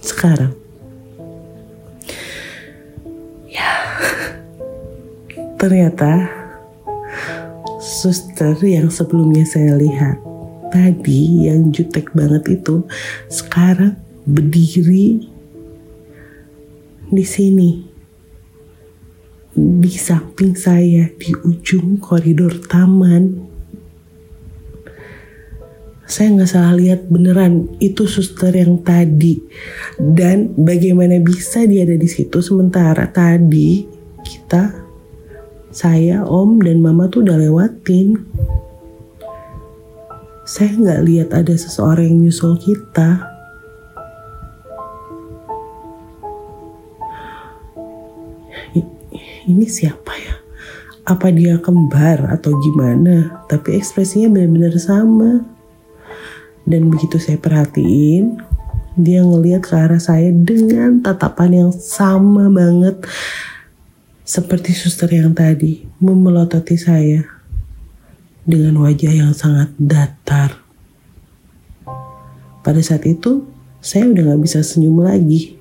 sekarang? 0.02 0.58
Ya, 3.46 3.78
ternyata 5.62 6.34
suster 7.78 8.58
yang 8.66 8.90
sebelumnya 8.90 9.46
saya 9.46 9.78
lihat 9.78 10.18
tadi 10.74 11.46
yang 11.46 11.70
jutek 11.70 12.10
banget 12.18 12.58
itu 12.58 12.82
sekarang 13.30 14.02
berdiri 14.26 15.30
di 17.14 17.22
sini 17.22 17.95
di 19.56 19.88
samping 19.96 20.52
saya 20.52 21.08
di 21.16 21.32
ujung 21.48 21.96
koridor 22.04 22.60
taman. 22.68 23.48
Saya 26.06 26.38
nggak 26.38 26.52
salah 26.52 26.76
lihat 26.78 27.08
beneran 27.10 27.72
itu 27.80 28.06
suster 28.06 28.52
yang 28.52 28.84
tadi. 28.84 29.42
Dan 29.98 30.54
bagaimana 30.54 31.18
bisa 31.24 31.64
dia 31.66 31.88
ada 31.88 31.98
di 31.98 32.06
situ 32.06 32.44
sementara 32.44 33.10
tadi 33.10 33.88
kita, 34.22 34.86
saya, 35.72 36.28
om 36.28 36.62
dan 36.62 36.84
mama 36.84 37.10
tuh 37.10 37.26
udah 37.26 37.40
lewatin. 37.40 38.22
Saya 40.46 40.78
nggak 40.78 41.02
lihat 41.10 41.30
ada 41.34 41.56
seseorang 41.58 42.06
yang 42.06 42.30
nyusul 42.30 42.60
kita. 42.62 43.35
Ini 49.46 49.66
siapa 49.70 50.14
ya? 50.18 50.36
Apa 51.06 51.30
dia 51.30 51.62
kembar 51.62 52.34
atau 52.34 52.58
gimana? 52.58 53.46
Tapi 53.46 53.78
ekspresinya 53.78 54.34
benar-benar 54.34 54.76
sama. 54.82 55.46
Dan 56.66 56.90
begitu 56.90 57.22
saya 57.22 57.38
perhatiin, 57.38 58.42
dia 58.98 59.22
ngelihat 59.22 59.62
ke 59.62 59.78
arah 59.78 60.02
saya 60.02 60.34
dengan 60.34 60.98
tatapan 61.06 61.68
yang 61.68 61.72
sama 61.76 62.50
banget 62.50 63.06
seperti 64.26 64.74
suster 64.74 65.14
yang 65.14 65.38
tadi 65.38 65.86
memelototi 66.02 66.74
saya 66.74 67.22
dengan 68.42 68.82
wajah 68.82 69.14
yang 69.14 69.38
sangat 69.38 69.70
datar. 69.78 70.58
Pada 72.66 72.82
saat 72.82 73.06
itu, 73.06 73.46
saya 73.78 74.10
udah 74.10 74.34
gak 74.34 74.42
bisa 74.42 74.66
senyum 74.66 75.06
lagi. 75.06 75.54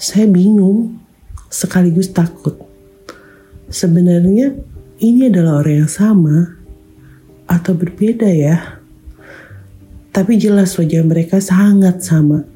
Saya 0.00 0.24
bingung 0.24 1.01
sekaligus 1.52 2.08
takut. 2.08 2.56
Sebenarnya 3.68 4.56
ini 5.04 5.28
adalah 5.28 5.60
orang 5.60 5.84
yang 5.84 5.92
sama 5.92 6.56
atau 7.44 7.76
berbeda 7.76 8.26
ya. 8.32 8.80
Tapi 10.12 10.40
jelas 10.40 10.72
wajah 10.80 11.04
mereka 11.04 11.40
sangat 11.44 12.00
sama. 12.00 12.48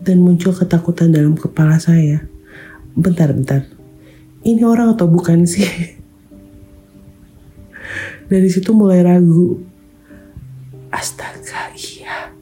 Dan 0.00 0.24
muncul 0.24 0.56
ketakutan 0.56 1.12
dalam 1.12 1.36
kepala 1.36 1.76
saya. 1.76 2.24
Bentar-bentar. 2.96 3.68
Ini 4.44 4.64
orang 4.64 4.96
atau 4.96 5.04
bukan 5.04 5.44
sih? 5.44 5.68
Dari 8.32 8.48
situ 8.48 8.72
mulai 8.72 9.04
ragu. 9.04 9.60
Astaga, 10.88 11.72
iya. 11.76 12.32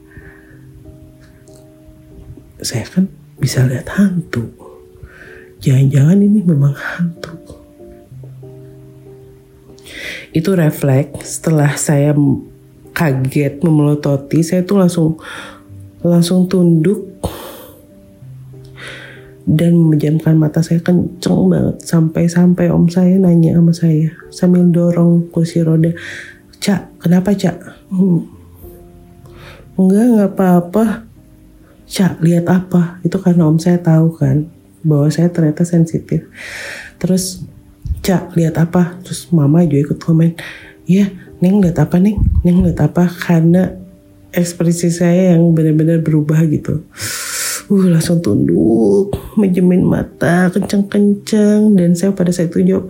Saya 2.63 2.87
kan 2.87 3.11
bisa 3.39 3.67
lihat 3.67 3.91
hantu 3.95 4.66
jangan-jangan 5.61 6.17
ini 6.21 6.39
memang 6.45 6.73
hantu. 6.73 7.33
Itu 10.35 10.53
refleks. 10.53 11.41
Setelah 11.41 11.73
saya 11.79 12.13
kaget 12.93 13.61
memelototi, 13.65 14.45
saya 14.45 14.61
tuh 14.61 14.77
langsung 14.81 15.09
langsung 16.05 16.45
tunduk. 16.45 17.17
Dan 19.47 19.79
memejamkan 19.79 20.35
mata 20.35 20.59
saya 20.59 20.83
kenceng 20.83 21.47
banget. 21.47 21.79
Sampai-sampai 21.87 22.67
om 22.67 22.91
saya 22.91 23.15
nanya 23.15 23.55
sama 23.55 23.71
saya 23.71 24.11
sambil 24.27 24.67
dorong 24.67 25.31
kursi 25.31 25.63
roda 25.63 25.95
cak 26.59 26.99
kenapa 26.99 27.31
cak? 27.31 27.55
Hmm. 27.87 28.27
enggak 29.79 30.03
enggak 30.03 30.31
apa-apa. 30.35 30.85
Cak 31.87 32.19
lihat 32.19 32.43
apa? 32.51 32.99
Itu 33.07 33.23
karena 33.23 33.47
om 33.47 33.55
saya 33.55 33.79
tahu 33.79 34.19
kan 34.19 34.51
bahwa 34.87 35.11
saya 35.11 35.27
ternyata 35.27 35.67
sensitif. 35.67 36.23
Terus 36.95 37.43
cak 37.99 38.39
lihat 38.39 38.55
apa? 38.55 38.95
Terus 39.03 39.27
mama 39.35 39.67
juga 39.67 39.91
ikut 39.91 39.99
komen 39.99 40.39
ya 40.87 41.11
neng 41.43 41.59
lihat 41.59 41.83
apa 41.83 41.99
neng? 41.99 42.23
Neng 42.41 42.63
lihat 42.63 42.79
apa? 42.87 43.05
Karena 43.05 43.75
ekspresi 44.31 44.89
saya 44.89 45.35
yang 45.35 45.51
benar-benar 45.51 45.99
berubah 45.99 46.39
gitu. 46.47 46.87
Uh 47.67 47.91
langsung 47.91 48.23
tunduk 48.23 49.11
menjemin 49.35 49.83
mata 49.83 50.47
kenceng-kenceng. 50.55 51.75
Dan 51.75 51.99
saya 51.99 52.15
pada 52.15 52.31
saat 52.31 52.47
itu 52.55 52.63
jawab 52.63 52.87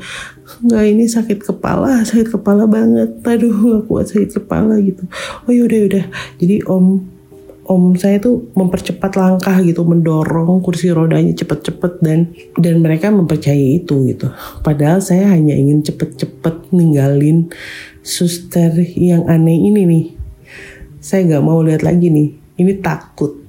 nggak 0.58 0.84
ini 0.86 1.06
sakit 1.10 1.42
kepala 1.42 2.06
sakit 2.06 2.38
kepala 2.38 2.70
banget. 2.70 3.18
Aduh 3.26 3.52
nggak 3.52 3.84
kuat 3.90 4.06
sakit 4.14 4.38
kepala 4.38 4.78
gitu. 4.86 5.02
Oh 5.50 5.52
yaudah 5.52 5.78
yaudah 5.82 6.06
jadi 6.38 6.62
om 6.70 7.17
om 7.68 7.94
saya 8.00 8.18
tuh 8.24 8.48
mempercepat 8.56 9.20
langkah 9.20 9.60
gitu 9.60 9.84
mendorong 9.84 10.64
kursi 10.64 10.88
rodanya 10.90 11.36
cepet-cepet 11.36 12.00
dan 12.00 12.32
dan 12.56 12.80
mereka 12.80 13.12
mempercayai 13.12 13.84
itu 13.84 14.08
gitu. 14.08 14.32
Padahal 14.64 15.04
saya 15.04 15.28
hanya 15.30 15.54
ingin 15.54 15.84
cepet-cepet 15.84 16.72
ninggalin 16.72 17.52
suster 18.00 18.72
yang 18.96 19.28
aneh 19.28 19.60
ini 19.68 19.82
nih. 19.84 20.06
Saya 21.04 21.28
nggak 21.28 21.44
mau 21.44 21.60
lihat 21.60 21.84
lagi 21.84 22.08
nih 22.08 22.30
ini 22.58 22.74
takut. 22.80 23.44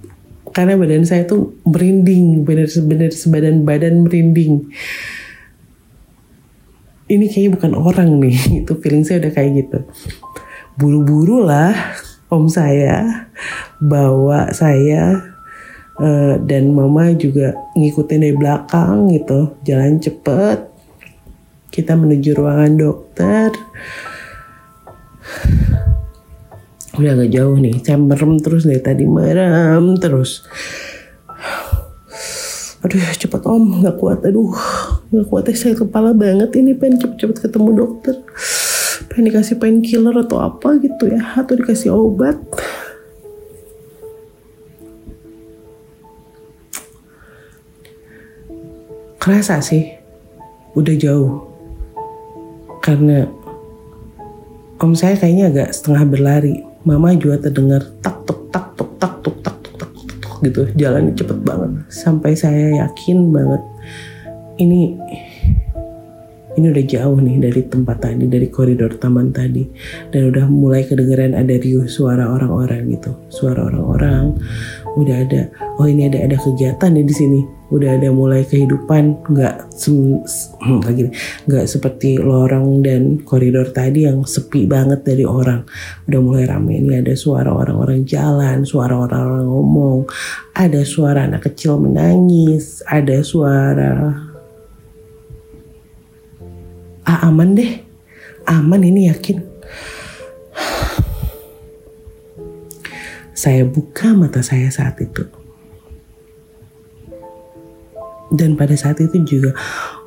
Karena 0.51 0.75
badan 0.75 1.07
saya 1.07 1.23
tuh 1.23 1.55
merinding 1.63 2.43
benar-benar 2.43 3.15
sebadan 3.15 3.63
badan 3.63 4.03
merinding. 4.03 4.67
Ini 7.09 7.25
kayaknya 7.31 7.51
bukan 7.55 7.73
orang 7.79 8.19
nih 8.19 8.37
itu 8.67 8.73
feeling 8.83 9.07
saya 9.07 9.23
udah 9.23 9.33
kayak 9.33 9.51
gitu. 9.65 9.79
Buru-buru 10.75 11.47
lah 11.47 11.75
om 12.29 12.45
saya 12.49 13.29
bawa 13.81 14.53
saya 14.53 15.33
uh, 15.97 16.37
dan 16.45 16.73
mama 16.77 17.13
juga 17.17 17.57
ngikutin 17.75 18.21
dari 18.21 18.37
belakang 18.37 19.09
gitu. 19.13 19.57
Jalan 19.65 20.01
cepet. 20.01 20.69
Kita 21.69 21.97
menuju 21.97 22.33
ruangan 22.33 22.73
dokter. 22.81 23.53
Udah 26.99 27.15
agak 27.15 27.31
jauh 27.31 27.55
nih 27.61 27.79
saya 27.85 28.01
merem 28.01 28.41
terus 28.43 28.67
dari 28.67 28.81
tadi 28.83 29.05
merem 29.07 29.95
terus. 30.01 30.43
Aduh 32.83 32.99
cepet 32.99 33.43
om 33.45 33.85
nggak 33.85 33.97
kuat. 34.01 34.25
Aduh 34.25 34.57
nggak 35.13 35.27
kuat 35.29 35.45
saya 35.55 35.77
kepala 35.77 36.13
banget 36.17 36.53
ini 36.57 36.77
pengen 36.77 37.01
cepet-cepet 37.01 37.49
ketemu 37.49 37.71
dokter 37.85 38.17
pengen 39.19 39.35
dikasih 39.35 39.59
painkiller 39.59 40.15
atau 40.23 40.39
apa 40.39 40.79
gitu 40.79 41.11
ya? 41.11 41.19
Atau 41.35 41.59
dikasih 41.59 41.91
obat? 41.91 42.39
Kerasa 49.19 49.59
sih. 49.59 49.91
Udah 50.79 50.95
jauh. 50.95 51.51
Karena 52.79 53.27
om 54.79 54.95
saya 54.95 55.19
kayaknya 55.19 55.51
agak 55.51 55.75
setengah 55.75 56.07
berlari. 56.07 56.63
Mama 56.87 57.11
juga 57.19 57.43
terdengar 57.51 57.83
tak 57.99 58.23
tuk 58.23 58.55
tak 58.55 58.71
tuk 58.79 59.03
tak 59.03 59.19
tuk 59.19 59.35
tak 59.43 59.59
tuk 59.67 59.75
tak 59.83 59.91
tuk, 59.99 60.11
tuk 60.23 60.35
gitu. 60.47 60.63
Jalan 60.79 61.11
cepet 61.19 61.43
banget. 61.43 61.91
Sampai 61.91 62.39
saya 62.39 62.87
yakin 62.87 63.35
banget. 63.35 63.67
Ini 64.63 64.95
ini 66.59 66.75
udah 66.75 66.85
jauh 66.85 67.19
nih 67.23 67.37
dari 67.39 67.63
tempat 67.71 67.97
tadi 68.03 68.27
dari 68.27 68.51
koridor 68.51 68.99
taman 68.99 69.31
tadi. 69.31 69.63
Dan 70.11 70.35
udah 70.35 70.45
mulai 70.51 70.83
kedengeran 70.83 71.39
ada 71.39 71.55
riuh 71.55 71.87
suara 71.87 72.27
orang-orang 72.29 72.91
gitu. 72.99 73.15
Suara 73.31 73.71
orang-orang 73.71 74.35
udah 74.99 75.17
ada 75.23 75.47
oh 75.79 75.87
ini 75.87 76.11
ada 76.11 76.19
ada 76.27 76.37
kegiatan 76.37 76.91
nih 76.91 77.07
di 77.07 77.15
sini. 77.15 77.41
Udah 77.69 78.01
ada 78.01 78.09
mulai 78.11 78.49
kehidupan 78.49 79.29
nggak 79.29 79.57
lagi 80.89 81.13
nggak 81.47 81.67
seperti 81.69 82.17
lorong 82.19 82.81
dan 82.81 83.21
koridor 83.23 83.71
tadi 83.71 84.09
yang 84.11 84.27
sepi 84.27 84.67
banget 84.67 85.07
dari 85.07 85.23
orang. 85.23 85.63
Udah 86.11 86.21
mulai 86.21 86.45
rame 86.45 86.83
ini 86.83 86.99
ada 86.99 87.15
suara 87.15 87.55
orang-orang 87.55 88.03
jalan 88.03 88.67
suara 88.67 88.99
orang-orang 88.99 89.47
ngomong 89.47 89.99
ada 90.59 90.83
suara 90.83 91.31
anak 91.31 91.53
kecil 91.53 91.79
menangis 91.79 92.83
ada 92.89 93.23
suara 93.23 94.28
ah 97.09 97.25
aman 97.25 97.57
deh. 97.57 97.81
Aman 98.45 98.85
ini 98.85 99.09
yakin. 99.09 99.41
Saya 103.33 103.65
buka 103.65 104.13
mata 104.13 104.45
saya 104.45 104.69
saat 104.69 105.01
itu. 105.01 105.25
Dan 108.29 108.61
pada 108.61 108.77
saat 108.77 109.01
itu 109.01 109.25
juga 109.25 109.57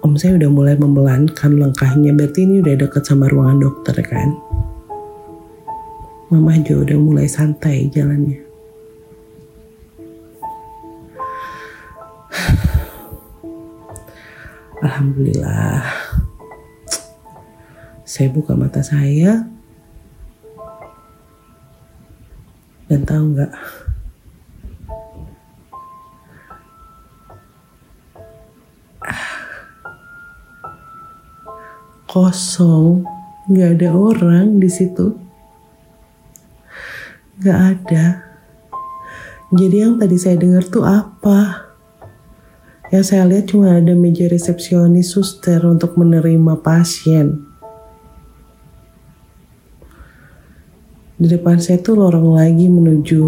om 0.05 0.13
saya 0.13 0.37
udah 0.37 0.49
mulai 0.53 0.77
membelankan 0.77 1.57
langkahnya. 1.57 2.13
Berarti 2.13 2.45
ini 2.45 2.61
udah 2.61 2.85
deket 2.85 3.01
sama 3.01 3.25
ruangan 3.33 3.65
dokter 3.65 3.97
kan? 4.05 4.37
Mama 6.29 6.53
juga 6.61 6.93
udah 6.93 7.01
mulai 7.01 7.25
santai 7.25 7.89
jalannya. 7.89 8.45
Alhamdulillah 14.85 16.00
saya 18.12 18.28
buka 18.28 18.60
mata 18.60 18.84
saya. 18.84 19.47
Dan 22.91 23.08
tahu 23.08 23.39
nggak? 23.39 23.52
Kosong 32.12 33.08
nggak 33.47 33.80
ada 33.80 33.95
orang 33.95 34.60
di 34.60 34.67
situ. 34.67 35.15
Nggak 37.39 37.60
ada. 37.63 38.28
Jadi 39.56 39.76
yang 39.80 39.95
tadi 39.95 40.19
saya 40.19 40.36
dengar 40.36 40.67
tuh 40.67 40.84
apa? 40.84 41.71
Yang 42.91 43.04
saya 43.08 43.24
lihat 43.24 43.56
cuma 43.56 43.80
ada 43.80 43.95
meja 43.95 44.28
resepsionis 44.28 45.15
suster 45.15 45.63
untuk 45.63 45.95
menerima 45.95 46.60
pasien 46.60 47.50
Di 51.21 51.29
depan 51.29 51.62
saya 51.62 51.77
tuh 51.77 52.01
lorong 52.01 52.34
lagi 52.34 52.65
menuju 52.65 53.21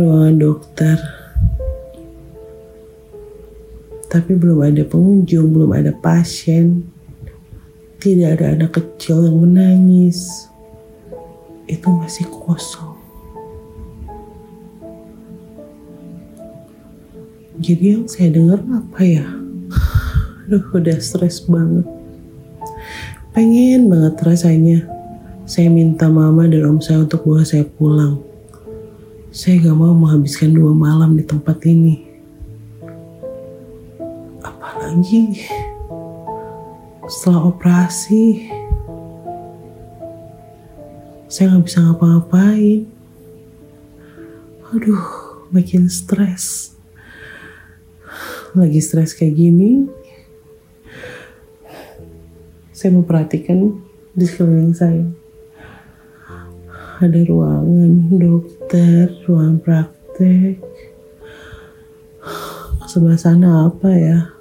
ruangan 0.00 0.36
dokter. 0.40 0.96
Tapi 4.08 4.40
belum 4.40 4.64
ada 4.64 4.88
pengunjung, 4.88 5.52
belum 5.52 5.76
ada 5.76 5.92
pasien. 5.92 6.88
Tidak 8.00 8.40
ada 8.40 8.56
anak 8.56 8.72
kecil 8.72 9.28
yang 9.28 9.36
menangis. 9.36 10.48
Itu 11.68 11.92
masih 11.92 12.24
kosong. 12.32 12.96
Jadi 17.60 18.00
yang 18.00 18.08
saya 18.08 18.32
dengar 18.32 18.64
apa 18.64 19.04
ya? 19.04 19.28
Aduh 20.48 20.64
udah 20.72 20.96
stres 21.04 21.44
banget. 21.44 21.84
Pengen 23.36 23.92
banget 23.92 24.16
rasanya 24.24 24.99
saya 25.50 25.66
minta 25.66 26.06
mama 26.06 26.46
dan 26.46 26.62
om 26.62 26.78
saya 26.78 27.02
untuk 27.02 27.26
bawa 27.26 27.42
saya 27.42 27.66
pulang. 27.66 28.22
Saya 29.34 29.58
gak 29.66 29.74
mau 29.74 29.90
menghabiskan 29.90 30.54
dua 30.54 30.70
malam 30.70 31.18
di 31.18 31.26
tempat 31.26 31.58
ini. 31.66 32.06
Apalagi 34.46 35.42
setelah 37.10 37.50
operasi, 37.50 38.46
saya 41.26 41.58
gak 41.58 41.66
bisa 41.66 41.82
ngapa-ngapain. 41.82 42.86
Aduh, 44.70 45.02
makin 45.50 45.90
stres. 45.90 46.78
Lagi 48.54 48.78
stres 48.78 49.18
kayak 49.18 49.34
gini, 49.34 49.90
saya 52.70 52.94
memperhatikan 52.94 53.82
di 54.14 54.24
sekeliling 54.30 54.78
saya 54.78 55.10
ada 57.00 57.16
ruangan 57.24 58.12
dokter, 58.12 59.08
ruang 59.24 59.56
praktek. 59.56 60.60
Sebelah 62.84 63.16
sana 63.16 63.72
apa 63.72 63.88
ya? 63.88 64.36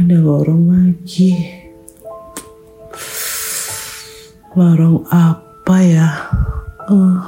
Ada 0.00 0.16
lorong 0.16 0.64
lagi. 0.72 1.36
Lorong 4.56 5.04
apa 5.12 5.76
ya? 5.84 6.08
Uh. 6.88 7.20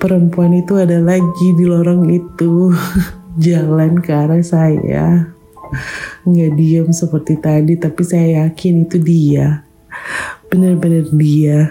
Perempuan 0.00 0.56
itu 0.56 0.72
ada 0.80 1.04
lagi 1.04 1.48
di 1.52 1.68
lorong 1.68 2.08
itu. 2.08 2.72
Jalan 3.44 4.00
ke 4.00 4.08
arah 4.08 4.40
saya 4.40 5.34
nggak 6.24 6.52
diem 6.56 6.88
seperti 6.88 7.36
tadi 7.36 7.76
tapi 7.76 8.00
saya 8.00 8.48
yakin 8.48 8.88
itu 8.88 8.96
dia. 8.96 9.60
Benar-benar 10.48 11.12
dia. 11.12 11.70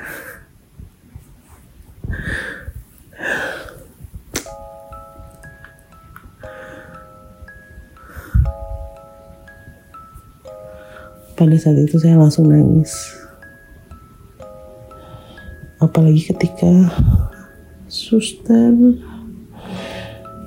Pada 11.33 11.57
saat 11.57 11.81
itu 11.81 11.97
saya 11.97 12.15
langsung 12.15 12.47
nangis. 12.47 12.93
Apalagi 15.81 16.29
ketika 16.29 16.69
suster 17.89 18.71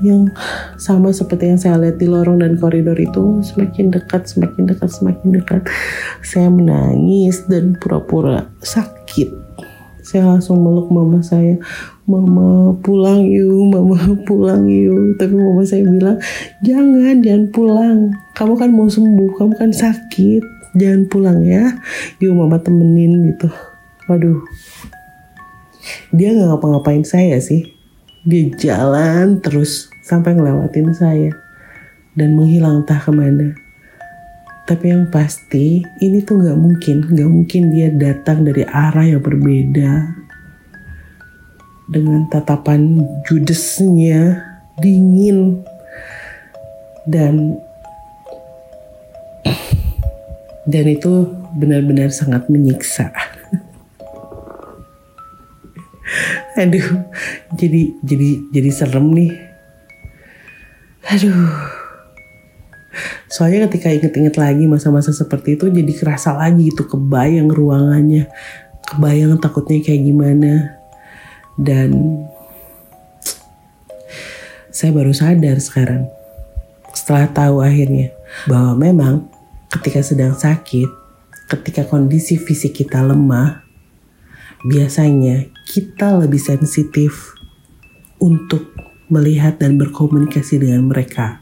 yang 0.04 0.28
sama 0.76 1.08
seperti 1.08 1.48
yang 1.48 1.60
saya 1.60 1.80
lihat 1.80 1.96
di 1.96 2.06
lorong 2.08 2.44
dan 2.44 2.60
koridor 2.60 2.96
itu 2.96 3.40
semakin 3.40 3.88
dekat, 3.88 4.28
semakin 4.28 4.68
dekat, 4.68 4.90
semakin 4.92 5.28
dekat. 5.40 5.62
Saya 6.20 6.52
menangis 6.52 7.48
dan 7.48 7.76
pura-pura 7.80 8.50
sakit. 8.60 9.32
Saya 10.06 10.22
langsung 10.30 10.62
meluk 10.62 10.86
mama 10.92 11.18
saya, 11.18 11.58
mama 12.06 12.78
pulang 12.78 13.26
yuk, 13.26 13.74
mama 13.74 13.98
pulang 14.22 14.68
yuk. 14.70 15.18
Tapi 15.18 15.34
mama 15.34 15.66
saya 15.66 15.82
bilang, 15.82 16.18
jangan, 16.62 17.18
jangan 17.24 17.44
pulang. 17.50 17.98
Kamu 18.38 18.54
kan 18.54 18.70
mau 18.70 18.86
sembuh, 18.86 19.30
kamu 19.34 19.52
kan 19.58 19.70
sakit. 19.74 20.42
Jangan 20.78 21.10
pulang 21.10 21.42
ya. 21.42 21.74
Yuk 22.22 22.36
mama 22.38 22.62
temenin 22.62 23.34
gitu. 23.34 23.50
Waduh. 24.06 24.44
Dia 26.14 26.34
nggak 26.34 26.54
ngapa-ngapain 26.54 27.02
saya 27.02 27.38
sih 27.42 27.75
dia 28.26 28.50
jalan 28.58 29.38
terus 29.38 29.86
sampai 30.02 30.34
ngelewatin 30.34 30.90
saya 30.90 31.30
dan 32.18 32.34
menghilang 32.34 32.82
entah 32.82 32.98
ke 32.98 33.14
mana. 33.14 33.54
Tapi 34.66 34.90
yang 34.90 35.06
pasti 35.14 35.86
ini 36.02 36.26
tuh 36.26 36.42
nggak 36.42 36.58
mungkin, 36.58 37.06
nggak 37.06 37.30
mungkin 37.30 37.70
dia 37.70 37.86
datang 37.86 38.42
dari 38.42 38.66
arah 38.66 39.06
yang 39.06 39.22
berbeda 39.22 40.10
dengan 41.86 42.26
tatapan 42.26 42.98
judesnya 43.30 44.42
dingin 44.82 45.62
dan 47.06 47.62
dan 50.74 50.84
itu 50.90 51.30
benar-benar 51.54 52.10
sangat 52.10 52.50
menyiksa. 52.50 53.14
aduh 56.56 56.88
jadi 57.52 57.82
jadi 58.00 58.28
jadi 58.50 58.70
serem 58.72 59.12
nih. 59.12 59.32
Aduh. 61.06 61.52
Soalnya 63.28 63.68
ketika 63.68 63.92
inget-inget 63.92 64.40
lagi 64.40 64.64
masa-masa 64.64 65.12
seperti 65.12 65.60
itu 65.60 65.68
jadi 65.68 65.92
kerasa 65.92 66.32
lagi 66.32 66.72
itu 66.72 66.82
kebayang 66.88 67.52
ruangannya. 67.52 68.30
Kebayang 68.86 69.36
takutnya 69.36 69.84
kayak 69.84 70.02
gimana. 70.02 70.80
Dan 71.60 72.22
saya 74.72 74.92
baru 74.92 75.12
sadar 75.12 75.56
sekarang 75.56 76.08
setelah 76.92 77.28
tahu 77.32 77.64
akhirnya 77.64 78.12
bahwa 78.44 78.76
memang 78.76 79.14
ketika 79.72 80.04
sedang 80.04 80.36
sakit 80.36 80.88
ketika 81.48 81.88
kondisi 81.88 82.36
fisik 82.36 82.84
kita 82.84 83.00
lemah 83.00 83.65
biasanya 84.66 85.46
kita 85.62 86.18
lebih 86.18 86.42
sensitif 86.42 87.38
untuk 88.18 88.74
melihat 89.06 89.62
dan 89.62 89.78
berkomunikasi 89.78 90.58
dengan 90.58 90.90
mereka. 90.90 91.38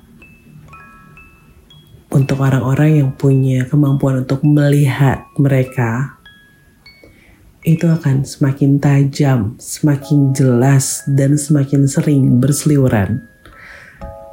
Untuk 2.12 2.44
orang-orang 2.44 3.00
yang 3.00 3.10
punya 3.16 3.66
kemampuan 3.66 4.22
untuk 4.22 4.44
melihat 4.46 5.24
mereka, 5.40 6.20
itu 7.64 7.88
akan 7.88 8.28
semakin 8.28 8.76
tajam, 8.76 9.56
semakin 9.56 10.36
jelas, 10.36 11.02
dan 11.08 11.40
semakin 11.40 11.88
sering 11.88 12.38
berseliweran. 12.38 13.24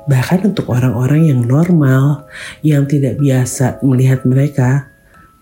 Bahkan 0.06 0.52
untuk 0.52 0.68
orang-orang 0.68 1.32
yang 1.32 1.42
normal, 1.48 2.28
yang 2.60 2.86
tidak 2.86 3.18
biasa 3.18 3.80
melihat 3.82 4.28
mereka, 4.28 4.92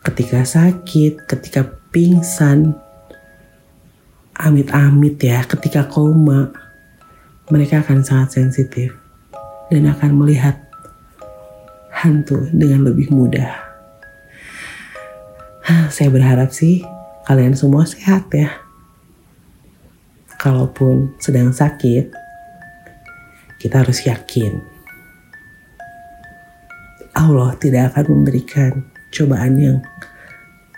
ketika 0.06 0.46
sakit, 0.46 1.26
ketika 1.26 1.66
pingsan, 1.90 2.78
amit-amit 4.40 5.20
ya 5.20 5.44
ketika 5.44 5.84
koma 5.92 6.56
mereka 7.52 7.84
akan 7.84 8.08
sangat 8.08 8.40
sensitif 8.40 8.96
dan 9.68 9.92
akan 9.92 10.16
melihat 10.16 10.56
hantu 11.92 12.48
dengan 12.56 12.88
lebih 12.88 13.12
mudah. 13.12 13.52
Saya 15.94 16.08
berharap 16.08 16.56
sih 16.56 16.88
kalian 17.28 17.60
semua 17.60 17.84
sehat 17.84 18.32
ya. 18.32 18.56
Kalaupun 20.40 21.20
sedang 21.20 21.52
sakit, 21.52 22.16
kita 23.60 23.84
harus 23.84 24.08
yakin 24.08 24.80
Allah 27.12 27.52
tidak 27.60 27.92
akan 27.92 28.06
memberikan 28.16 28.72
cobaan 29.12 29.60
yang 29.60 29.78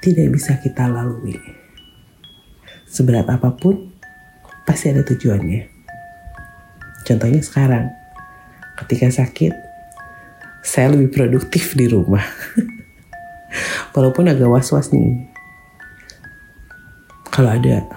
tidak 0.02 0.34
bisa 0.34 0.58
kita 0.58 0.90
lalui 0.90 1.61
seberat 2.92 3.24
apa 3.32 3.56
pun 3.56 3.88
pasti 4.68 4.92
ada 4.92 5.00
tujuannya. 5.08 5.64
Contohnya 7.08 7.40
sekarang, 7.40 7.88
ketika 8.84 9.08
sakit, 9.08 9.56
saya 10.60 10.92
lebih 10.92 11.16
produktif 11.16 11.72
di 11.74 11.88
rumah. 11.88 12.22
Walaupun 13.96 14.28
agak 14.28 14.52
was-was 14.52 14.92
nih. 14.92 15.32
Kalau 17.32 17.48
ada 17.48 17.88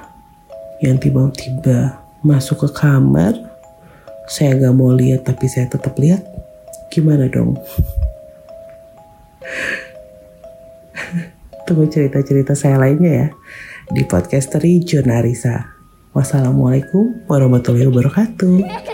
yang 0.78 0.94
tiba-tiba 1.02 1.98
masuk 2.22 2.62
ke 2.64 2.70
kamar, 2.78 3.34
saya 4.30 4.54
gak 4.56 4.72
mau 4.78 4.94
lihat 4.94 5.26
tapi 5.26 5.50
saya 5.50 5.66
tetap 5.66 5.98
lihat, 5.98 6.22
gimana 6.94 7.26
dong? 7.26 7.58
Tunggu 11.66 11.90
cerita-cerita 11.90 12.54
saya 12.54 12.78
lainnya 12.78 13.26
ya 13.26 13.34
di 13.92 14.02
podcasteri 14.08 14.80
Jonarisa. 14.80 15.76
Wassalamualaikum 16.14 17.28
warahmatullahi 17.28 17.90
wabarakatuh. 17.90 18.93